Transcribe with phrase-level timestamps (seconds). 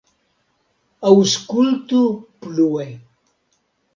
[1.09, 2.01] Aŭskultu
[2.45, 2.87] plue!